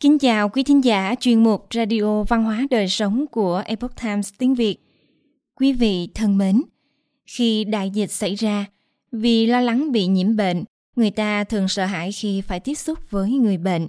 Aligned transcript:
Kính 0.00 0.18
chào 0.18 0.48
quý 0.48 0.62
thính 0.62 0.84
giả 0.84 1.14
chuyên 1.20 1.42
mục 1.42 1.66
Radio 1.74 2.22
Văn 2.22 2.44
hóa 2.44 2.66
Đời 2.70 2.88
Sống 2.88 3.26
của 3.26 3.62
Epoch 3.66 4.00
Times 4.02 4.32
tiếng 4.38 4.54
Việt. 4.54 4.76
Quý 5.54 5.72
vị 5.72 6.08
thân 6.14 6.38
mến, 6.38 6.62
khi 7.26 7.64
đại 7.64 7.90
dịch 7.90 8.10
xảy 8.10 8.34
ra, 8.34 8.66
vì 9.12 9.46
lo 9.46 9.60
lắng 9.60 9.92
bị 9.92 10.06
nhiễm 10.06 10.36
bệnh, 10.36 10.64
người 10.96 11.10
ta 11.10 11.44
thường 11.44 11.68
sợ 11.68 11.84
hãi 11.84 12.12
khi 12.12 12.40
phải 12.40 12.60
tiếp 12.60 12.74
xúc 12.74 13.10
với 13.10 13.30
người 13.30 13.58
bệnh. 13.58 13.88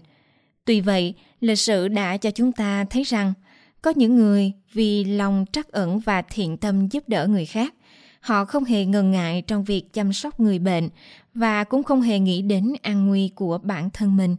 Tuy 0.66 0.82
vậy, 0.82 1.14
lịch 1.40 1.60
sử 1.60 1.88
đã 1.88 2.18
cho 2.18 2.32
chúng 2.32 2.52
ta 2.52 2.86
thấy 2.89 3.04
rằng 3.04 3.34
có 3.82 3.94
những 3.96 4.16
người 4.16 4.52
vì 4.73 5.04
lòng 5.04 5.46
trắc 5.52 5.71
ẩn 5.71 6.00
và 6.00 6.21
thiện 6.21 6.57
tâm 6.57 6.88
giúp 6.88 7.04
đỡ 7.10 7.28
người 7.28 7.46
khác, 7.46 7.73
họ 8.20 8.46
không 8.46 8.64
hề 8.64 8.86
ngần 8.86 9.12
ngại 9.12 9.41
trong 9.41 9.64
việc 9.64 9.94
chăm 9.94 10.14
sóc 10.14 10.39
người 10.39 10.60
bệnh 10.60 10.89
và 11.34 11.64
cũng 11.64 11.84
không 11.84 12.02
hề 12.02 12.20
nghĩ 12.20 12.42
đến 12.42 12.74
an 12.82 13.07
nguy 13.07 13.30
của 13.36 13.57
bản 13.57 13.89
thân 13.94 14.18
mình. 14.18 14.36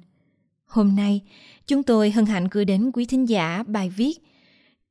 Hôm 0.71 0.97
nay, 0.97 1.21
chúng 1.71 1.83
tôi 1.83 2.11
hân 2.11 2.27
hạnh 2.27 2.49
gửi 2.51 2.65
đến 2.65 2.91
quý 2.95 3.07
thính 3.07 3.29
giả 3.29 3.63
bài 3.67 3.91
viết 3.91 4.19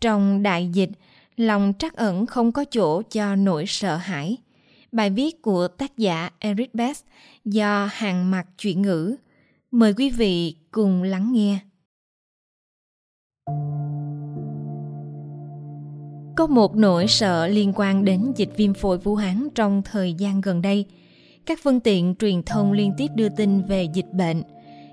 Trong 0.02 0.44
đại 0.44 0.70
dịch, 0.74 0.90
lòng 1.38 1.74
trắc 1.80 1.96
ẩn 1.96 2.26
không 2.26 2.52
có 2.52 2.66
chỗ 2.66 3.02
cho 3.02 3.36
nỗi 3.36 3.66
sợ 3.68 3.96
hãi. 3.96 4.38
Bài 4.92 5.10
viết 5.10 5.42
của 5.42 5.68
tác 5.68 5.98
giả 5.98 6.30
Eric 6.40 6.76
Best 6.76 7.04
do 7.46 7.90
hàng 7.92 8.32
mặt 8.32 8.48
chuyển 8.58 8.82
ngữ. 8.82 9.16
Mời 9.72 9.94
quý 9.94 10.10
vị 10.10 10.56
cùng 10.72 11.04
lắng 11.04 11.32
nghe. 11.34 11.60
Có 16.36 16.48
một 16.48 16.76
nỗi 16.76 17.08
sợ 17.08 17.48
liên 17.48 17.74
quan 17.76 18.06
đến 18.06 18.34
dịch 18.36 18.50
viêm 18.58 18.74
phổi 18.74 18.98
Vũ 18.98 19.16
Hán 19.16 19.48
trong 19.56 19.82
thời 19.86 20.14
gian 20.14 20.42
gần 20.42 20.62
đây. 20.62 20.86
Các 21.46 21.60
phương 21.64 21.80
tiện 21.80 22.16
truyền 22.20 22.44
thông 22.44 22.72
liên 22.72 22.94
tiếp 22.98 23.08
đưa 23.16 23.30
tin 23.30 23.62
về 23.62 23.88
dịch 23.94 24.14
bệnh. 24.14 24.44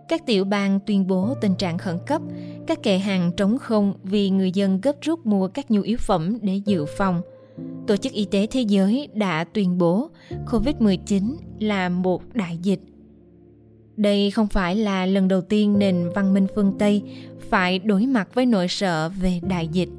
Các 0.08 0.26
tiểu 0.26 0.44
bang 0.44 0.80
tuyên 0.86 1.06
bố 1.06 1.34
tình 1.40 1.54
trạng 1.54 1.78
khẩn 1.78 1.98
cấp, 2.06 2.22
các 2.66 2.82
kệ 2.82 2.98
hàng 2.98 3.32
trống 3.36 3.58
không 3.58 3.94
vì 4.02 4.30
người 4.30 4.52
dân 4.52 4.80
gấp 4.80 4.92
rút 5.00 5.26
mua 5.26 5.48
các 5.48 5.70
nhu 5.70 5.82
yếu 5.82 5.98
phẩm 5.98 6.38
để 6.42 6.56
dự 6.56 6.84
phòng. 6.98 7.22
Tổ 7.86 7.96
chức 7.96 8.12
Y 8.12 8.24
tế 8.24 8.46
Thế 8.46 8.60
giới 8.60 9.08
đã 9.14 9.44
tuyên 9.44 9.78
bố 9.78 10.10
COVID-19 10.46 11.34
là 11.58 11.88
một 11.88 12.22
đại 12.34 12.58
dịch. 12.62 12.80
Đây 13.96 14.30
không 14.30 14.46
phải 14.46 14.76
là 14.76 15.06
lần 15.06 15.28
đầu 15.28 15.40
tiên 15.40 15.78
nền 15.78 16.10
văn 16.14 16.34
minh 16.34 16.46
phương 16.54 16.72
Tây 16.78 17.02
phải 17.50 17.78
đối 17.78 18.06
mặt 18.06 18.28
với 18.34 18.46
nỗi 18.46 18.68
sợ 18.68 19.08
về 19.08 19.40
đại 19.42 19.68
dịch– 19.68 19.88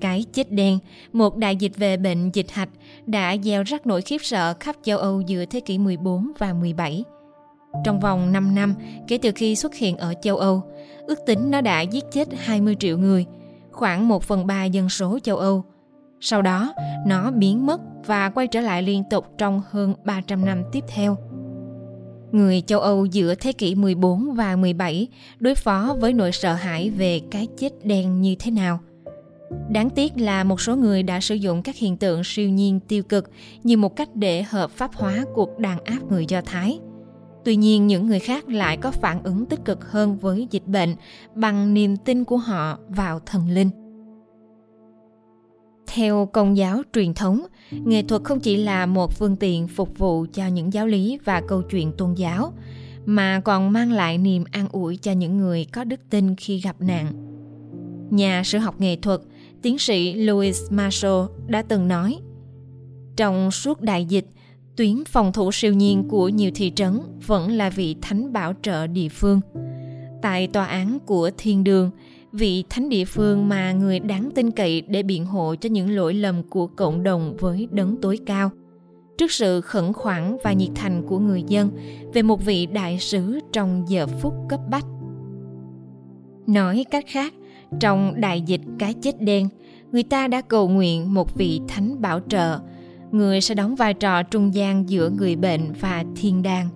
cái 0.00 0.24
chết 0.32 0.52
đen, 0.52 0.78
một 1.12 1.36
đại 1.36 1.56
dịch 1.56 1.76
về 1.76 1.96
bệnh 1.96 2.30
dịch 2.30 2.50
hạch 2.50 2.68
đã 3.06 3.36
gieo 3.42 3.62
rắc 3.62 3.86
nỗi 3.86 4.02
khiếp 4.02 4.18
sợ 4.22 4.54
khắp 4.60 4.76
châu 4.82 4.98
Âu 4.98 5.20
giữa 5.20 5.44
thế 5.44 5.60
kỷ 5.60 5.78
14 5.78 6.32
và 6.38 6.52
17. 6.52 7.04
Trong 7.84 8.00
vòng 8.00 8.32
5 8.32 8.54
năm 8.54 8.74
kể 9.08 9.18
từ 9.18 9.30
khi 9.34 9.56
xuất 9.56 9.74
hiện 9.74 9.96
ở 9.96 10.14
châu 10.22 10.36
Âu, 10.36 10.62
ước 11.06 11.18
tính 11.26 11.50
nó 11.50 11.60
đã 11.60 11.80
giết 11.80 12.04
chết 12.12 12.28
20 12.36 12.76
triệu 12.78 12.98
người, 12.98 13.26
khoảng 13.72 14.08
1 14.08 14.22
phần 14.22 14.46
3 14.46 14.64
dân 14.64 14.88
số 14.88 15.18
châu 15.22 15.36
Âu. 15.36 15.64
Sau 16.20 16.42
đó, 16.42 16.74
nó 17.06 17.30
biến 17.30 17.66
mất 17.66 17.80
và 18.06 18.30
quay 18.30 18.46
trở 18.46 18.60
lại 18.60 18.82
liên 18.82 19.04
tục 19.10 19.26
trong 19.38 19.62
hơn 19.70 19.94
300 20.04 20.44
năm 20.44 20.62
tiếp 20.72 20.84
theo. 20.88 21.16
Người 22.32 22.60
châu 22.60 22.80
Âu 22.80 23.06
giữa 23.06 23.34
thế 23.34 23.52
kỷ 23.52 23.74
14 23.74 24.34
và 24.34 24.56
17 24.56 25.08
đối 25.38 25.54
phó 25.54 25.96
với 26.00 26.12
nỗi 26.12 26.32
sợ 26.32 26.54
hãi 26.54 26.90
về 26.90 27.20
cái 27.30 27.46
chết 27.56 27.72
đen 27.84 28.20
như 28.20 28.34
thế 28.38 28.50
nào– 28.50 28.78
Đáng 29.68 29.90
tiếc 29.90 30.12
là 30.16 30.44
một 30.44 30.60
số 30.60 30.76
người 30.76 31.02
đã 31.02 31.20
sử 31.20 31.34
dụng 31.34 31.62
các 31.62 31.76
hiện 31.76 31.96
tượng 31.96 32.24
siêu 32.24 32.48
nhiên 32.48 32.80
tiêu 32.88 33.02
cực 33.02 33.30
như 33.62 33.76
một 33.76 33.96
cách 33.96 34.08
để 34.14 34.42
hợp 34.42 34.70
pháp 34.70 34.94
hóa 34.94 35.24
cuộc 35.34 35.58
đàn 35.58 35.84
áp 35.84 35.98
người 36.10 36.26
Do 36.28 36.40
Thái. 36.40 36.78
Tuy 37.46 37.56
nhiên, 37.56 37.86
những 37.86 38.06
người 38.06 38.18
khác 38.18 38.48
lại 38.48 38.76
có 38.76 38.90
phản 38.90 39.22
ứng 39.22 39.46
tích 39.46 39.64
cực 39.64 39.90
hơn 39.90 40.16
với 40.16 40.48
dịch 40.50 40.66
bệnh 40.66 40.94
bằng 41.34 41.74
niềm 41.74 41.96
tin 41.96 42.24
của 42.24 42.36
họ 42.36 42.78
vào 42.88 43.20
thần 43.26 43.48
linh. 43.48 43.70
Theo 45.86 46.28
công 46.32 46.56
giáo 46.56 46.82
truyền 46.92 47.14
thống, 47.14 47.46
nghệ 47.70 48.02
thuật 48.02 48.24
không 48.24 48.40
chỉ 48.40 48.56
là 48.56 48.86
một 48.86 49.12
phương 49.12 49.36
tiện 49.36 49.68
phục 49.68 49.98
vụ 49.98 50.26
cho 50.32 50.46
những 50.46 50.72
giáo 50.72 50.86
lý 50.86 51.18
và 51.24 51.42
câu 51.48 51.62
chuyện 51.62 51.92
tôn 51.98 52.14
giáo, 52.14 52.52
mà 53.04 53.40
còn 53.44 53.72
mang 53.72 53.92
lại 53.92 54.18
niềm 54.18 54.44
an 54.50 54.68
ủi 54.72 54.96
cho 54.96 55.12
những 55.12 55.38
người 55.38 55.66
có 55.72 55.84
đức 55.84 56.00
tin 56.10 56.36
khi 56.36 56.60
gặp 56.60 56.76
nạn. 56.80 57.12
Nhà 58.10 58.42
sử 58.44 58.58
học 58.58 58.80
nghệ 58.80 58.96
thuật– 58.96 59.20
tiến 59.62 59.78
sĩ 59.78 60.14
Louis 60.14 60.62
Marshall 60.70 61.24
đã 61.46 61.62
từng 61.62 61.88
nói 61.88 62.18
trong 63.16 63.50
suốt 63.50 63.80
đại 63.80 64.04
dịch 64.04 64.26
tuyến 64.76 65.04
phòng 65.04 65.32
thủ 65.32 65.52
siêu 65.52 65.72
nhiên 65.72 66.08
của 66.08 66.28
nhiều 66.28 66.50
thị 66.54 66.72
trấn 66.76 67.00
vẫn 67.26 67.50
là 67.50 67.70
vị 67.70 67.96
thánh 68.02 68.32
bảo 68.32 68.52
trợ 68.62 68.86
địa 68.86 69.08
phương. 69.08 69.40
Tại 70.22 70.46
tòa 70.46 70.66
án 70.66 70.98
của 71.06 71.30
thiên 71.38 71.64
đường 71.64 71.90
vị 72.32 72.64
thánh 72.70 72.88
địa 72.88 73.04
phương 73.04 73.48
mà 73.48 73.72
người 73.72 74.00
đáng 74.00 74.30
tin 74.34 74.50
cậy 74.50 74.80
để 74.80 75.02
biện 75.02 75.26
hộ 75.26 75.54
cho 75.60 75.68
những 75.68 75.90
lỗi 75.90 76.14
lầm 76.14 76.42
của 76.42 76.66
cộng 76.66 77.02
đồng 77.02 77.36
với 77.38 77.68
đấng 77.70 77.96
tối 78.02 78.18
cao. 78.26 78.50
Trước 79.18 79.32
sự 79.32 79.60
khẩn 79.60 79.92
khoản 79.92 80.36
và 80.44 80.52
nhiệt 80.52 80.70
thành 80.74 81.02
của 81.06 81.18
người 81.18 81.42
dân 81.48 81.70
về 82.14 82.22
một 82.22 82.44
vị 82.44 82.66
đại 82.66 82.98
sứ 82.98 83.40
trong 83.52 83.84
giờ 83.88 84.06
phút 84.06 84.34
cấp 84.48 84.60
bách. 84.70 84.84
Nói 86.46 86.84
cách 86.90 87.04
khác 87.06 87.34
trong 87.80 88.20
đại 88.20 88.40
dịch 88.40 88.60
cái 88.78 88.94
chết 88.94 89.20
đen, 89.20 89.48
người 89.92 90.02
ta 90.02 90.28
đã 90.28 90.40
cầu 90.40 90.68
nguyện 90.68 91.14
một 91.14 91.34
vị 91.34 91.60
thánh 91.68 92.00
bảo 92.00 92.20
trợ, 92.28 92.58
người 93.10 93.40
sẽ 93.40 93.54
đóng 93.54 93.76
vai 93.76 93.94
trò 93.94 94.22
trung 94.22 94.54
gian 94.54 94.88
giữa 94.90 95.10
người 95.10 95.36
bệnh 95.36 95.72
và 95.80 96.04
thiên 96.16 96.42
đàng. 96.42 96.68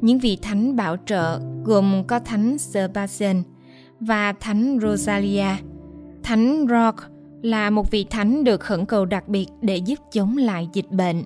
Những 0.00 0.18
vị 0.18 0.38
thánh 0.42 0.76
bảo 0.76 0.96
trợ 1.06 1.40
gồm 1.64 2.04
có 2.06 2.18
thánh 2.18 2.58
Sebastian 2.58 3.42
và 4.00 4.32
thánh 4.40 4.78
Rosalia. 4.82 5.56
Thánh 6.22 6.66
Rock 6.70 6.98
là 7.42 7.70
một 7.70 7.90
vị 7.90 8.06
thánh 8.10 8.44
được 8.44 8.60
khẩn 8.60 8.86
cầu 8.86 9.04
đặc 9.04 9.28
biệt 9.28 9.46
để 9.62 9.76
giúp 9.76 9.98
chống 10.12 10.36
lại 10.36 10.68
dịch 10.72 10.90
bệnh. 10.90 11.24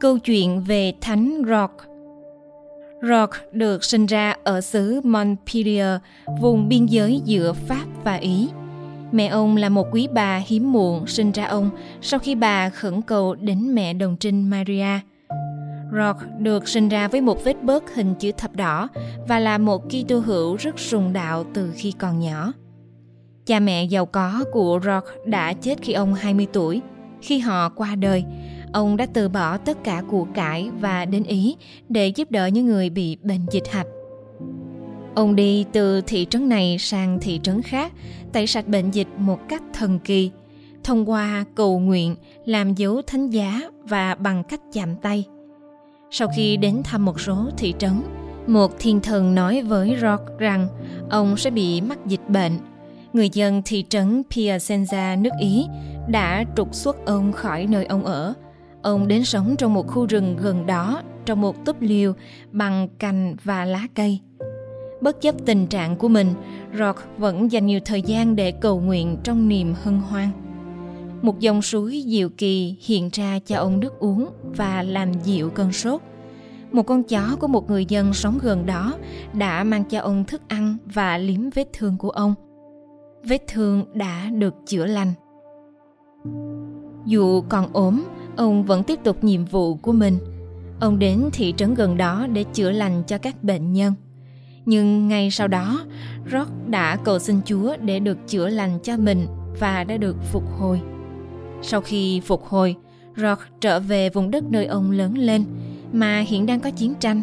Câu 0.00 0.18
chuyện 0.18 0.60
về 0.60 0.92
thánh 1.00 1.42
Rock 1.48 1.90
Rock 3.02 3.32
được 3.52 3.84
sinh 3.84 4.06
ra 4.06 4.34
ở 4.44 4.60
xứ 4.60 5.00
Montpellier, 5.04 6.00
vùng 6.40 6.68
biên 6.68 6.86
giới 6.86 7.20
giữa 7.24 7.52
Pháp 7.52 7.84
và 8.04 8.14
Ý. 8.14 8.48
Mẹ 9.12 9.26
ông 9.26 9.56
là 9.56 9.68
một 9.68 9.86
quý 9.92 10.08
bà 10.12 10.42
hiếm 10.46 10.72
muộn 10.72 11.06
sinh 11.06 11.32
ra 11.32 11.44
ông 11.44 11.70
sau 12.02 12.20
khi 12.20 12.34
bà 12.34 12.68
khẩn 12.70 13.02
cầu 13.02 13.34
đến 13.34 13.74
mẹ 13.74 13.94
đồng 13.94 14.16
trinh 14.16 14.50
Maria. 14.50 15.00
Rock 15.92 16.20
được 16.38 16.68
sinh 16.68 16.88
ra 16.88 17.08
với 17.08 17.20
một 17.20 17.44
vết 17.44 17.62
bớt 17.62 17.94
hình 17.94 18.14
chữ 18.14 18.32
thập 18.32 18.56
đỏ 18.56 18.88
và 19.28 19.38
là 19.38 19.58
một 19.58 19.82
Kitô 19.88 20.18
hữu 20.18 20.56
rất 20.56 20.78
sùng 20.78 21.12
đạo 21.12 21.44
từ 21.54 21.72
khi 21.76 21.92
còn 21.92 22.20
nhỏ. 22.20 22.52
Cha 23.46 23.60
mẹ 23.60 23.84
giàu 23.84 24.06
có 24.06 24.44
của 24.52 24.80
Rock 24.84 25.06
đã 25.26 25.52
chết 25.52 25.82
khi 25.82 25.92
ông 25.92 26.14
20 26.14 26.46
tuổi. 26.52 26.80
Khi 27.22 27.38
họ 27.38 27.68
qua 27.68 27.94
đời, 27.94 28.24
ông 28.72 28.96
đã 28.96 29.06
từ 29.12 29.28
bỏ 29.28 29.56
tất 29.56 29.84
cả 29.84 30.02
của 30.08 30.26
cải 30.34 30.70
và 30.80 31.04
đến 31.04 31.22
Ý 31.22 31.56
để 31.88 32.08
giúp 32.08 32.30
đỡ 32.30 32.46
những 32.46 32.66
người 32.66 32.90
bị 32.90 33.16
bệnh 33.22 33.46
dịch 33.50 33.68
hạch. 33.70 33.86
Ông 35.20 35.36
đi 35.36 35.64
từ 35.72 36.00
thị 36.00 36.26
trấn 36.30 36.48
này 36.48 36.76
sang 36.78 37.18
thị 37.20 37.40
trấn 37.42 37.62
khác, 37.62 37.92
tẩy 38.32 38.46
sạch 38.46 38.68
bệnh 38.68 38.90
dịch 38.90 39.08
một 39.16 39.38
cách 39.48 39.62
thần 39.72 39.98
kỳ, 39.98 40.30
thông 40.84 41.10
qua 41.10 41.44
cầu 41.54 41.78
nguyện, 41.78 42.16
làm 42.44 42.74
dấu 42.74 43.02
thánh 43.06 43.30
giá 43.30 43.60
và 43.84 44.14
bằng 44.14 44.44
cách 44.44 44.60
chạm 44.72 44.96
tay. 45.02 45.24
Sau 46.10 46.28
khi 46.36 46.56
đến 46.56 46.82
thăm 46.84 47.04
một 47.04 47.20
số 47.20 47.50
thị 47.58 47.74
trấn, 47.78 48.02
một 48.46 48.78
thiên 48.78 49.00
thần 49.00 49.34
nói 49.34 49.62
với 49.62 49.96
Rock 50.02 50.38
rằng 50.38 50.68
ông 51.10 51.36
sẽ 51.36 51.50
bị 51.50 51.80
mắc 51.80 52.06
dịch 52.06 52.28
bệnh. 52.28 52.58
Người 53.12 53.30
dân 53.32 53.62
thị 53.64 53.84
trấn 53.88 54.22
Piacenza 54.30 55.22
nước 55.22 55.32
Ý 55.40 55.66
đã 56.08 56.44
trục 56.56 56.74
xuất 56.74 57.06
ông 57.06 57.32
khỏi 57.32 57.66
nơi 57.66 57.84
ông 57.84 58.04
ở 58.04 58.34
Ông 58.82 59.08
đến 59.08 59.24
sống 59.24 59.54
trong 59.58 59.74
một 59.74 59.86
khu 59.86 60.06
rừng 60.06 60.36
gần 60.36 60.66
đó, 60.66 61.02
trong 61.24 61.40
một 61.40 61.64
túp 61.64 61.76
liều 61.80 62.12
bằng 62.52 62.88
cành 62.98 63.36
và 63.44 63.64
lá 63.64 63.86
cây. 63.94 64.20
Bất 65.00 65.20
chấp 65.20 65.34
tình 65.46 65.66
trạng 65.66 65.96
của 65.96 66.08
mình, 66.08 66.34
Rock 66.78 66.98
vẫn 67.18 67.52
dành 67.52 67.66
nhiều 67.66 67.80
thời 67.84 68.02
gian 68.02 68.36
để 68.36 68.50
cầu 68.50 68.80
nguyện 68.80 69.16
trong 69.24 69.48
niềm 69.48 69.74
hân 69.82 69.98
hoan. 69.98 70.28
Một 71.22 71.40
dòng 71.40 71.62
suối 71.62 72.04
diệu 72.06 72.28
kỳ 72.28 72.76
hiện 72.80 73.10
ra 73.12 73.38
cho 73.46 73.56
ông 73.56 73.80
nước 73.80 73.98
uống 73.98 74.28
và 74.42 74.82
làm 74.82 75.12
dịu 75.24 75.50
cơn 75.50 75.72
sốt. 75.72 76.00
Một 76.72 76.82
con 76.82 77.02
chó 77.02 77.36
của 77.40 77.46
một 77.46 77.70
người 77.70 77.86
dân 77.86 78.12
sống 78.12 78.38
gần 78.42 78.66
đó 78.66 78.94
đã 79.32 79.64
mang 79.64 79.84
cho 79.84 80.00
ông 80.00 80.24
thức 80.24 80.42
ăn 80.48 80.76
và 80.84 81.18
liếm 81.18 81.50
vết 81.54 81.68
thương 81.72 81.96
của 81.98 82.10
ông. 82.10 82.34
Vết 83.24 83.42
thương 83.48 83.84
đã 83.94 84.30
được 84.30 84.54
chữa 84.66 84.86
lành. 84.86 85.12
Dù 87.06 87.42
còn 87.48 87.72
ốm, 87.72 88.04
ông 88.36 88.64
vẫn 88.64 88.82
tiếp 88.82 88.98
tục 89.04 89.24
nhiệm 89.24 89.44
vụ 89.44 89.74
của 89.74 89.92
mình. 89.92 90.18
Ông 90.80 90.98
đến 90.98 91.28
thị 91.32 91.54
trấn 91.56 91.74
gần 91.74 91.96
đó 91.96 92.26
để 92.32 92.44
chữa 92.44 92.70
lành 92.70 93.02
cho 93.06 93.18
các 93.18 93.44
bệnh 93.44 93.72
nhân. 93.72 93.94
Nhưng 94.64 95.08
ngay 95.08 95.30
sau 95.30 95.48
đó, 95.48 95.80
Rock 96.32 96.50
đã 96.68 96.96
cầu 96.96 97.18
xin 97.18 97.40
Chúa 97.44 97.76
để 97.82 98.00
được 98.00 98.18
chữa 98.26 98.48
lành 98.48 98.78
cho 98.82 98.96
mình 98.96 99.26
và 99.60 99.84
đã 99.84 99.96
được 99.96 100.16
phục 100.32 100.44
hồi. 100.58 100.80
Sau 101.62 101.80
khi 101.80 102.20
phục 102.20 102.44
hồi, 102.44 102.76
Rock 103.16 103.42
trở 103.60 103.80
về 103.80 104.10
vùng 104.10 104.30
đất 104.30 104.44
nơi 104.50 104.66
ông 104.66 104.90
lớn 104.90 105.18
lên 105.18 105.44
mà 105.92 106.20
hiện 106.20 106.46
đang 106.46 106.60
có 106.60 106.70
chiến 106.70 106.94
tranh. 107.00 107.22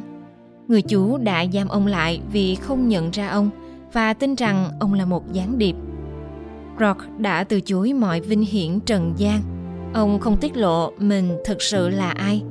Người 0.67 0.81
chú 0.81 1.17
đã 1.17 1.45
giam 1.53 1.67
ông 1.67 1.87
lại 1.87 2.21
vì 2.31 2.55
không 2.55 2.87
nhận 2.87 3.11
ra 3.11 3.27
ông 3.27 3.49
và 3.93 4.13
tin 4.13 4.35
rằng 4.35 4.69
ông 4.79 4.93
là 4.93 5.05
một 5.05 5.33
gián 5.33 5.57
điệp. 5.57 5.75
Rock 6.79 7.19
đã 7.19 7.43
từ 7.43 7.61
chối 7.61 7.93
mọi 7.93 8.21
vinh 8.21 8.41
hiển 8.41 8.79
trần 8.79 9.13
gian. 9.17 9.41
Ông 9.93 10.19
không 10.19 10.37
tiết 10.37 10.57
lộ 10.57 10.91
mình 10.99 11.37
thực 11.45 11.61
sự 11.61 11.89
là 11.89 12.09
ai. 12.09 12.43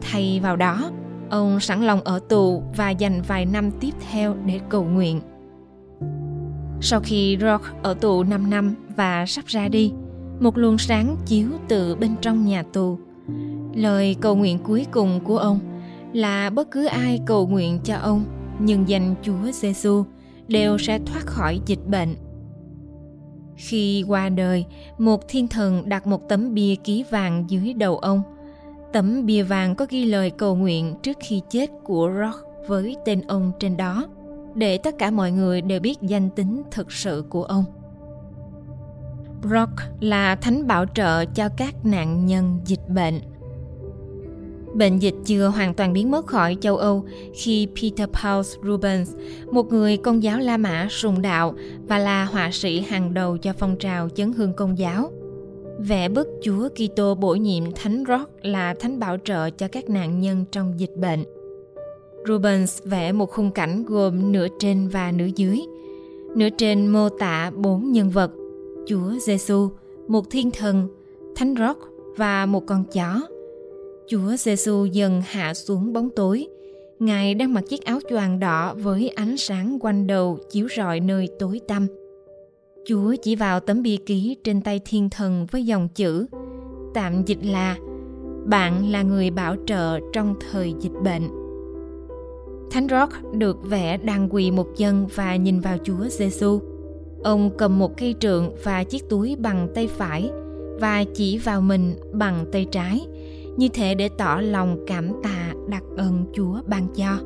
Thay 0.00 0.40
vào 0.42 0.56
đó, 0.56 0.90
ông 1.30 1.60
sẵn 1.60 1.82
lòng 1.82 2.00
ở 2.04 2.18
tù 2.28 2.62
và 2.76 2.90
dành 2.90 3.22
vài 3.22 3.46
năm 3.46 3.70
tiếp 3.80 3.90
theo 4.10 4.36
để 4.46 4.60
cầu 4.68 4.84
nguyện. 4.84 5.20
Sau 6.80 7.00
khi 7.00 7.38
Rock 7.40 7.82
ở 7.82 7.94
tù 7.94 8.22
5 8.22 8.50
năm 8.50 8.74
và 8.96 9.26
sắp 9.26 9.46
ra 9.46 9.68
đi, 9.68 9.92
một 10.40 10.58
luồng 10.58 10.78
sáng 10.78 11.16
chiếu 11.26 11.48
từ 11.68 11.96
bên 11.96 12.10
trong 12.20 12.46
nhà 12.46 12.62
tù. 12.72 12.98
Lời 13.74 14.16
cầu 14.20 14.36
nguyện 14.36 14.58
cuối 14.58 14.86
cùng 14.90 15.20
của 15.20 15.38
ông 15.38 15.58
là 16.12 16.50
bất 16.50 16.70
cứ 16.70 16.86
ai 16.86 17.20
cầu 17.26 17.46
nguyện 17.46 17.80
cho 17.84 17.96
ông 17.96 18.24
nhân 18.58 18.84
danh 18.88 19.14
Chúa 19.22 19.52
Giêsu 19.52 20.04
đều 20.48 20.78
sẽ 20.78 20.98
thoát 20.98 21.26
khỏi 21.26 21.60
dịch 21.66 21.86
bệnh. 21.86 22.16
Khi 23.56 24.04
qua 24.08 24.28
đời, 24.28 24.64
một 24.98 25.28
thiên 25.28 25.48
thần 25.48 25.88
đặt 25.88 26.06
một 26.06 26.28
tấm 26.28 26.54
bia 26.54 26.74
ký 26.74 27.04
vàng 27.10 27.44
dưới 27.48 27.74
đầu 27.74 27.98
ông. 27.98 28.22
Tấm 28.92 29.26
bia 29.26 29.42
vàng 29.42 29.74
có 29.74 29.86
ghi 29.90 30.04
lời 30.04 30.30
cầu 30.30 30.56
nguyện 30.56 30.94
trước 31.02 31.16
khi 31.20 31.42
chết 31.50 31.70
của 31.84 32.10
Rock 32.20 32.68
với 32.68 32.96
tên 33.04 33.20
ông 33.28 33.52
trên 33.60 33.76
đó, 33.76 34.06
để 34.54 34.78
tất 34.78 34.94
cả 34.98 35.10
mọi 35.10 35.32
người 35.32 35.60
đều 35.60 35.80
biết 35.80 35.98
danh 36.02 36.30
tính 36.30 36.62
thực 36.70 36.92
sự 36.92 37.24
của 37.28 37.44
ông. 37.44 37.64
Rock 39.42 39.72
là 40.00 40.36
thánh 40.36 40.66
bảo 40.66 40.86
trợ 40.94 41.24
cho 41.24 41.48
các 41.56 41.86
nạn 41.86 42.26
nhân 42.26 42.60
dịch 42.64 42.88
bệnh. 42.88 43.20
Bệnh 44.74 44.98
dịch 44.98 45.14
chưa 45.24 45.48
hoàn 45.48 45.74
toàn 45.74 45.92
biến 45.92 46.10
mất 46.10 46.26
khỏi 46.26 46.56
châu 46.60 46.76
Âu 46.76 47.04
khi 47.34 47.68
Peter 47.76 48.08
Paul 48.08 48.44
Rubens, 48.64 49.14
một 49.52 49.72
người 49.72 49.96
công 49.96 50.22
giáo 50.22 50.38
La 50.38 50.56
Mã 50.56 50.88
sùng 50.90 51.22
đạo 51.22 51.54
và 51.88 51.98
là 51.98 52.24
họa 52.24 52.50
sĩ 52.52 52.80
hàng 52.80 53.14
đầu 53.14 53.36
cho 53.36 53.52
phong 53.52 53.76
trào 53.78 54.08
chấn 54.08 54.32
hương 54.32 54.52
công 54.52 54.78
giáo, 54.78 55.10
vẽ 55.78 56.08
bức 56.08 56.28
Chúa 56.42 56.68
Kitô 56.68 57.14
bổ 57.14 57.34
nhiệm 57.34 57.72
Thánh 57.72 58.04
Rock 58.08 58.30
là 58.42 58.74
thánh 58.74 58.98
bảo 58.98 59.16
trợ 59.24 59.50
cho 59.50 59.68
các 59.68 59.88
nạn 59.90 60.20
nhân 60.20 60.44
trong 60.52 60.74
dịch 60.80 60.96
bệnh. 60.96 61.24
Rubens 62.28 62.82
vẽ 62.84 63.12
một 63.12 63.30
khung 63.30 63.50
cảnh 63.50 63.84
gồm 63.86 64.32
nửa 64.32 64.46
trên 64.58 64.88
và 64.88 65.12
nửa 65.12 65.28
dưới. 65.36 65.60
Nửa 66.36 66.48
trên 66.58 66.86
mô 66.86 67.08
tả 67.08 67.50
bốn 67.54 67.92
nhân 67.92 68.10
vật– 68.10 68.30
Chúa 68.86 69.12
Giêsu, 69.20 69.70
một 70.08 70.30
thiên 70.30 70.50
thần, 70.50 70.88
thánh 71.36 71.54
rock 71.58 71.78
và 72.16 72.46
một 72.46 72.66
con 72.66 72.84
chó. 72.84 73.20
Chúa 74.08 74.36
Giêsu 74.36 74.84
dần 74.84 75.22
hạ 75.26 75.54
xuống 75.54 75.92
bóng 75.92 76.10
tối. 76.10 76.46
Ngài 76.98 77.34
đang 77.34 77.54
mặc 77.54 77.64
chiếc 77.68 77.84
áo 77.84 78.00
choàng 78.10 78.40
đỏ 78.40 78.74
với 78.74 79.08
ánh 79.08 79.36
sáng 79.36 79.78
quanh 79.80 80.06
đầu 80.06 80.38
chiếu 80.50 80.68
rọi 80.76 81.00
nơi 81.00 81.28
tối 81.38 81.60
tăm. 81.68 81.86
Chúa 82.88 83.14
chỉ 83.22 83.36
vào 83.36 83.60
tấm 83.60 83.82
bia 83.82 83.96
ký 83.96 84.36
trên 84.44 84.60
tay 84.60 84.80
thiên 84.84 85.10
thần 85.10 85.46
với 85.50 85.66
dòng 85.66 85.88
chữ 85.88 86.26
tạm 86.94 87.22
dịch 87.24 87.38
là 87.42 87.76
bạn 88.44 88.90
là 88.90 89.02
người 89.02 89.30
bảo 89.30 89.56
trợ 89.66 90.00
trong 90.12 90.34
thời 90.50 90.74
dịch 90.80 90.92
bệnh. 91.04 91.22
Thánh 92.70 92.86
Rock 92.90 93.12
được 93.32 93.58
vẽ 93.64 93.96
đang 93.96 94.28
quỳ 94.30 94.50
một 94.50 94.66
chân 94.76 95.06
và 95.14 95.36
nhìn 95.36 95.60
vào 95.60 95.78
Chúa 95.84 96.08
Giêsu. 96.08 96.60
Ông 97.24 97.50
cầm 97.58 97.78
một 97.78 97.96
cây 97.96 98.14
trượng 98.20 98.54
và 98.64 98.84
chiếc 98.84 99.08
túi 99.08 99.36
bằng 99.36 99.68
tay 99.74 99.86
phải 99.86 100.30
và 100.80 101.04
chỉ 101.14 101.38
vào 101.38 101.60
mình 101.60 101.94
bằng 102.12 102.44
tay 102.52 102.66
trái, 102.70 103.06
như 103.56 103.68
thể 103.68 103.94
để 103.94 104.08
tỏ 104.08 104.40
lòng 104.40 104.78
cảm 104.86 105.12
tạ 105.22 105.54
đặc 105.68 105.82
ơn 105.96 106.24
Chúa 106.34 106.60
ban 106.66 106.86
cho. 106.96 107.18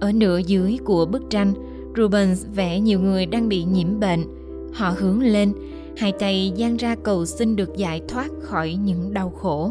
Ở 0.00 0.12
nửa 0.12 0.38
dưới 0.38 0.78
của 0.84 1.06
bức 1.06 1.22
tranh, 1.30 1.52
Rubens 1.96 2.46
vẽ 2.54 2.80
nhiều 2.80 3.00
người 3.00 3.26
đang 3.26 3.48
bị 3.48 3.64
nhiễm 3.64 4.00
bệnh. 4.00 4.24
Họ 4.72 4.94
hướng 4.96 5.22
lên, 5.22 5.52
hai 5.96 6.12
tay 6.12 6.52
dang 6.56 6.76
ra 6.76 6.96
cầu 7.02 7.26
xin 7.26 7.56
được 7.56 7.76
giải 7.76 8.02
thoát 8.08 8.28
khỏi 8.40 8.74
những 8.74 9.14
đau 9.14 9.30
khổ. 9.30 9.70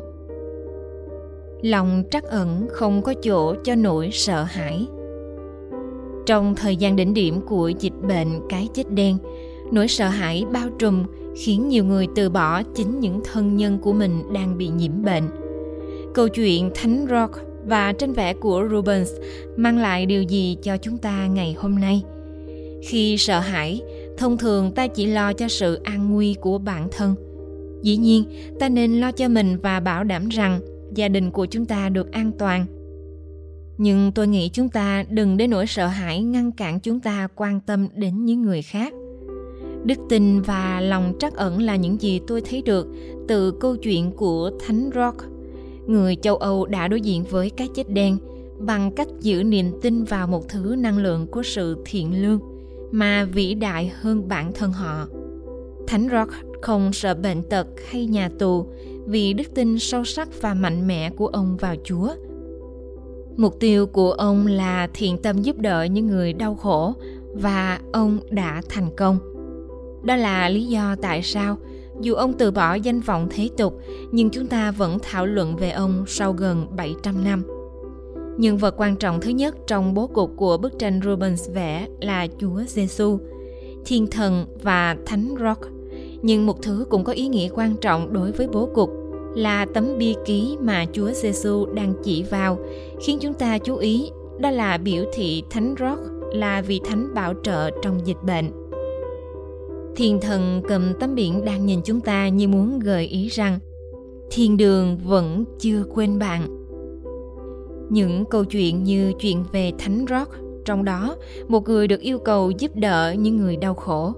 Lòng 1.62 2.04
trắc 2.12 2.24
ẩn 2.24 2.68
không 2.69 3.01
có 3.01 3.13
chỗ 3.24 3.56
cho 3.63 3.75
nỗi 3.75 4.10
sợ 4.12 4.44
hãi 4.44 4.88
trong 6.25 6.56
thời 6.56 6.75
gian 6.75 6.95
đỉnh 6.95 7.13
điểm 7.13 7.42
của 7.42 7.69
dịch 7.69 7.94
bệnh 8.07 8.27
cái 8.50 8.69
chết 8.74 8.92
đen, 8.92 9.18
nỗi 9.72 9.88
sợ 9.88 10.07
hãi 10.07 10.45
bao 10.54 10.69
trùm 10.80 11.04
khiến 11.36 11.68
nhiều 11.68 11.86
người 11.86 12.07
từ 12.16 12.30
bỏ 12.30 12.63
chính 12.63 13.00
những 13.00 13.22
thân 13.24 13.56
nhân 13.57 13.77
của 13.80 13.94
mình 13.94 14.33
đang 14.33 14.57
bị 14.57 14.68
nhiễm 14.68 15.04
bệnh. 15.04 15.24
Câu 16.13 16.27
chuyện 16.27 16.72
Thánh 16.75 17.06
Rock 17.10 17.31
và 17.66 17.94
tranh 17.94 18.13
vẽ 18.13 18.33
của 18.33 18.68
Rubens 18.72 19.12
mang 19.57 19.77
lại 19.77 20.06
điều 20.06 20.24
gì 20.24 20.57
cho 20.62 20.77
chúng 20.77 20.98
ta 20.98 21.27
ngày 21.27 21.56
hôm 21.57 21.75
nay? 21.75 22.04
Khi 22.88 23.18
sợ 23.18 23.40
hãi, 23.40 23.82
thông 24.18 24.38
thường 24.38 24.72
ta 24.72 24.88
chỉ 24.88 25.06
lo 25.06 25.34
cho 25.34 25.48
sự 25.48 25.80
an 25.84 26.12
nguy 26.12 26.36
của 26.42 26.58
bản 26.58 26.88
thân. 26.92 27.16
Dĩ 27.82 27.98
nhiên, 27.98 28.24
ta 28.60 28.70
nên 28.70 29.00
lo 29.00 29.12
cho 29.12 29.28
mình 29.28 29.58
và 29.58 29.80
bảo 29.80 30.04
đảm 30.04 30.30
rằng 30.30 30.60
gia 30.96 31.08
đình 31.08 31.32
của 31.32 31.46
chúng 31.46 31.66
ta 31.66 31.90
được 31.90 32.12
an 32.12 32.32
toàn. 32.40 32.66
Nhưng 33.78 34.12
tôi 34.16 34.28
nghĩ 34.28 34.50
chúng 34.54 34.70
ta 34.70 35.06
đừng 35.10 35.38
để 35.38 35.48
nỗi 35.48 35.68
sợ 35.68 35.88
hãi 35.88 36.24
ngăn 36.24 36.52
cản 36.52 36.80
chúng 36.80 37.00
ta 37.00 37.28
quan 37.36 37.60
tâm 37.60 37.88
đến 37.96 38.26
những 38.26 38.42
người 38.42 38.62
khác. 38.62 38.94
Đức 39.84 39.98
tin 40.10 40.42
và 40.42 40.82
lòng 40.82 41.14
trắc 41.20 41.34
ẩn 41.34 41.62
là 41.62 41.76
những 41.76 42.02
gì 42.02 42.20
tôi 42.28 42.42
thấy 42.42 42.62
được 42.62 42.88
từ 43.28 43.52
câu 43.52 43.76
chuyện 43.76 44.12
của 44.12 44.52
thánh 44.66 44.90
rock. 44.96 45.18
Người 45.88 46.16
châu 46.16 46.36
âu 46.36 46.66
đã 46.66 46.88
đối 46.88 47.02
diện 47.02 47.24
với 47.24 47.50
cái 47.50 47.68
chết 47.76 47.90
đen 47.90 48.18
bằng 48.60 48.92
cách 48.96 49.08
giữ 49.22 49.44
niềm 49.44 49.72
tin 49.82 50.04
vào 50.04 50.28
một 50.28 50.50
thứ 50.50 50.76
năng 50.80 50.98
lượng 50.98 51.28
của 51.28 51.44
sự 51.44 51.78
thiện 51.86 52.22
lương 52.22 52.55
mà 52.92 53.28
vĩ 53.34 53.54
đại 53.54 53.92
hơn 54.02 54.28
bản 54.28 54.52
thân 54.54 54.72
họ 54.72 55.08
thánh 55.88 56.08
rock 56.12 56.32
không 56.62 56.94
sợ 56.94 57.14
bệnh 57.14 57.44
tật 57.44 57.68
hay 57.90 58.06
nhà 58.06 58.30
tù 58.40 58.66
vì 59.06 59.34
đức 59.34 59.56
tin 59.56 59.80
sâu 59.80 60.04
sắc 60.04 60.42
và 60.42 60.54
mạnh 60.54 60.88
mẽ 60.88 61.10
của 61.10 61.28
ông 61.28 61.58
vào 61.58 61.76
chúa 61.84 62.10
Mục 63.38 63.60
tiêu 63.60 63.86
của 63.86 64.12
ông 64.12 64.48
là 64.48 64.88
thiện 64.94 65.18
tâm 65.18 65.42
giúp 65.42 65.58
đỡ 65.58 65.84
những 65.84 66.08
người 66.08 66.34
đau 66.34 66.56
khổ 66.56 66.94
và 67.34 67.80
ông 67.94 68.20
đã 68.30 68.62
thành 68.70 68.90
công. 68.98 69.20
Đó 70.04 70.16
là 70.16 70.50
lý 70.50 70.66
do 70.66 70.96
tại 71.02 71.22
sao, 71.22 71.58
dù 72.02 72.14
ông 72.14 72.34
từ 72.34 72.52
bỏ 72.52 72.74
danh 72.74 73.00
vọng 73.00 73.28
thế 73.32 73.50
tục, 73.58 73.80
nhưng 74.12 74.30
chúng 74.30 74.48
ta 74.48 74.72
vẫn 74.72 74.98
thảo 75.02 75.26
luận 75.26 75.56
về 75.56 75.72
ông 75.72 76.04
sau 76.08 76.34
gần 76.34 76.68
700 76.75 77.24
năm. 77.24 77.44
Nhân 78.38 78.58
vật 78.58 78.75
quan 78.77 78.96
trọng 78.96 79.22
thứ 79.22 79.30
nhất 79.30 79.56
trong 79.68 79.94
bố 79.94 80.08
cục 80.08 80.32
của 80.36 80.58
bức 80.58 80.80
tranh 80.80 81.00
Rubens 81.04 81.50
vẽ 81.54 81.88
là 82.01 82.27
Chúa 82.39 82.62
Giêsu, 82.68 83.18
Thiên 83.86 84.08
thần 84.08 84.46
và 84.62 84.98
Thánh 85.06 85.36
Rock. 85.39 85.62
Nhưng 86.22 86.46
một 86.46 86.62
thứ 86.62 86.86
cũng 86.89 87.04
có 87.04 87.13
ý 87.13 87.27
nghĩa 87.27 87.50
quan 87.50 87.75
trọng 87.82 88.13
đối 88.13 88.32
với 88.32 88.48
bố 88.48 88.70
cục 88.74 88.89
là 89.36 89.65
tấm 89.74 89.98
bia 89.98 90.13
ký 90.25 90.58
mà 90.62 90.86
Chúa 90.94 91.12
Giêsu 91.12 91.65
đang 91.65 91.94
chỉ 92.04 92.24
vào, 92.24 92.58
khiến 93.01 93.18
chúng 93.22 93.34
ta 93.34 93.58
chú 93.58 93.75
ý 93.75 94.12
đó 94.39 94.51
là 94.51 94.77
biểu 94.77 95.04
thị 95.13 95.44
Thánh 95.50 95.75
Rock 95.80 96.01
là 96.34 96.62
vị 96.62 96.82
thánh 96.86 97.13
bảo 97.13 97.34
trợ 97.44 97.70
trong 97.82 98.08
dịch 98.08 98.24
bệnh. 98.24 98.51
Thiên 99.96 100.20
thần 100.22 100.62
cầm 100.68 100.94
tấm 101.00 101.15
biển 101.15 101.46
đang 101.46 101.65
nhìn 101.65 101.80
chúng 101.86 102.01
ta 102.01 102.27
như 102.27 102.48
muốn 102.48 102.80
gợi 102.80 103.06
ý 103.06 103.27
rằng 103.27 103.60
thiên 104.32 104.58
đường 104.58 104.98
vẫn 104.98 105.46
chưa 105.60 105.84
quên 105.94 106.20
bạn. 106.20 106.64
Những 107.89 108.25
câu 108.25 108.46
chuyện 108.46 108.84
như 108.84 109.13
chuyện 109.20 109.44
về 109.51 109.72
Thánh 109.77 110.06
Rock, 110.10 110.32
trong 110.65 110.86
đó 110.86 111.15
một 111.48 111.63
người 111.70 111.88
được 111.88 112.01
yêu 112.01 112.20
cầu 112.20 112.51
giúp 112.51 112.75
đỡ 112.75 113.15
những 113.20 113.38
người 113.38 113.58
đau 113.58 113.74
khổ, 113.74 114.13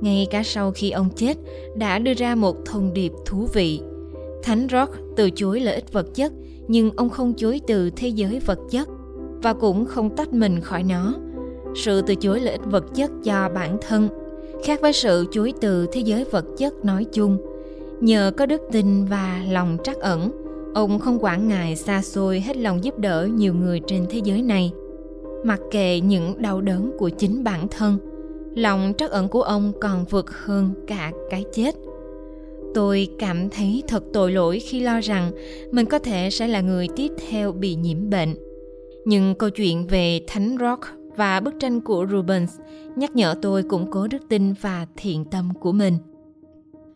ngay 0.00 0.26
cả 0.30 0.42
sau 0.42 0.72
khi 0.74 0.90
ông 0.90 1.10
chết 1.16 1.36
đã 1.74 1.98
đưa 1.98 2.14
ra 2.14 2.34
một 2.34 2.56
thông 2.64 2.92
điệp 2.94 3.12
thú 3.26 3.46
vị– 3.52 3.80
Thánh 4.42 4.66
Rock 4.70 4.92
từ 5.16 5.30
chối 5.30 5.60
lợi 5.60 5.74
ích 5.74 5.92
vật 5.92 6.14
chất, 6.14 6.32
nhưng 6.68 6.90
ông 6.96 7.10
không 7.10 7.34
chối 7.36 7.60
từ 7.66 7.90
thế 7.90 8.08
giới 8.08 8.40
vật 8.46 8.58
chất 8.70 8.88
và 9.42 9.52
cũng 9.52 9.86
không 9.86 10.16
tách 10.16 10.32
mình 10.32 10.60
khỏi 10.60 10.82
nó. 10.82 11.14
Sự 11.74 12.02
từ 12.02 12.14
chối 12.14 12.40
lợi 12.40 12.52
ích 12.52 12.64
vật 12.64 12.84
chất 12.94 13.10
cho 13.24 13.48
bản 13.54 13.78
thân 13.88 14.08
khác 14.64 14.80
với 14.80 14.92
sự 14.92 15.26
chối 15.30 15.52
từ 15.60 15.86
thế 15.92 16.00
giới 16.00 16.24
vật 16.24 16.44
chất 16.58 16.84
nói 16.84 17.06
chung. 17.12 17.38
Nhờ 18.00 18.32
có 18.36 18.46
đức 18.46 18.62
tin 18.72 19.04
và 19.04 19.42
lòng 19.50 19.76
trắc 19.84 19.96
ẩn, 19.96 20.30
ông 20.74 20.98
không 20.98 21.18
quản 21.20 21.48
ngại 21.48 21.76
xa 21.76 22.02
xôi 22.02 22.40
hết 22.40 22.56
lòng 22.56 22.84
giúp 22.84 22.98
đỡ 22.98 23.28
nhiều 23.34 23.54
người 23.54 23.80
trên 23.86 24.06
thế 24.10 24.20
giới 24.24 24.42
này. 24.42 24.72
Mặc 25.44 25.60
kệ 25.70 26.00
những 26.00 26.42
đau 26.42 26.60
đớn 26.60 26.92
của 26.98 27.08
chính 27.08 27.44
bản 27.44 27.68
thân, 27.68 27.98
lòng 28.54 28.92
trắc 28.98 29.10
ẩn 29.10 29.28
của 29.28 29.42
ông 29.42 29.72
còn 29.80 30.04
vượt 30.10 30.30
hơn 30.30 30.74
cả 30.86 31.12
cái 31.30 31.44
chết– 31.52 31.74
tôi 32.74 33.08
cảm 33.18 33.48
thấy 33.48 33.82
thật 33.88 34.04
tội 34.12 34.32
lỗi 34.32 34.60
khi 34.60 34.80
lo 34.80 35.00
rằng 35.00 35.30
mình 35.70 35.86
có 35.86 35.98
thể 35.98 36.30
sẽ 36.30 36.48
là 36.48 36.60
người 36.60 36.88
tiếp 36.96 37.12
theo 37.28 37.52
bị 37.52 37.74
nhiễm 37.74 38.10
bệnh. 38.10 38.34
Nhưng 39.04 39.34
câu 39.34 39.50
chuyện 39.50 39.86
về 39.86 40.20
thánh 40.26 40.56
rock 40.60 40.82
và 41.16 41.40
bức 41.40 41.54
tranh 41.60 41.80
của 41.80 42.06
rubens 42.10 42.50
nhắc 42.96 43.16
nhở 43.16 43.34
tôi 43.42 43.62
củng 43.62 43.90
cố 43.90 44.06
đức 44.06 44.18
tin 44.28 44.52
và 44.60 44.86
thiện 44.96 45.24
tâm 45.24 45.48
của 45.60 45.72
mình 45.72 45.94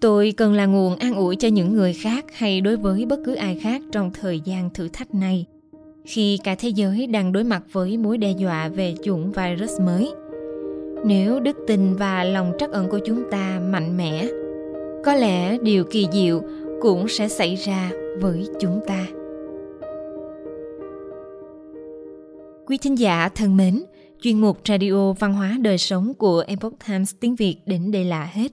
tôi 0.03 0.35
cần 0.37 0.55
là 0.55 0.67
nguồn 0.67 0.97
an 0.97 1.15
ủi 1.15 1.37
cho 1.37 1.49
những 1.49 1.73
người 1.73 1.93
khác 1.93 2.25
hay 2.33 2.61
đối 2.61 2.77
với 2.77 3.07
bất 3.07 3.21
cứ 3.25 3.35
ai 3.35 3.59
khác 3.63 3.83
trong 3.93 4.11
thời 4.21 4.41
gian 4.41 4.71
thử 4.71 4.89
thách 4.89 5.15
này 5.15 5.47
khi 6.05 6.39
cả 6.45 6.55
thế 6.55 6.69
giới 6.69 7.07
đang 7.07 7.33
đối 7.33 7.45
mặt 7.45 7.63
với 7.73 7.97
mối 7.97 8.19
đe 8.19 8.31
dọa 8.31 8.69
về 8.69 8.95
chủng 9.05 9.33
virus 9.33 9.81
mới. 9.81 10.13
Nếu 11.05 11.41
đức 11.41 11.57
tin 11.67 11.95
và 11.95 12.25
lòng 12.25 12.53
trắc 12.59 12.71
ẩn 12.71 12.89
của 12.89 12.99
chúng 13.07 13.31
ta 13.31 13.61
mạnh 13.71 13.97
mẽ, 13.97 14.29
có 15.05 15.15
lẽ 15.15 15.59
điều 15.59 15.85
kỳ 15.85 16.07
diệu 16.13 16.43
cũng 16.81 17.09
sẽ 17.09 17.29
xảy 17.29 17.57
ra 17.57 17.91
với 18.21 18.47
chúng 18.61 18.81
ta. 18.87 19.07
Quý 22.67 22.79
thính 22.79 22.99
giả 22.99 23.29
thân 23.29 23.57
mến, 23.57 23.83
chuyên 24.23 24.41
mục 24.41 24.59
Radio 24.69 25.13
Văn 25.13 25.35
hóa 25.35 25.57
Đời 25.61 25.79
Sống 25.79 26.15
của 26.15 26.45
Epoch 26.47 26.75
Times 26.89 27.15
tiếng 27.21 27.37
Việt 27.37 27.57
đến 27.67 27.91
đây 27.91 28.05
là 28.05 28.31
hết. 28.33 28.53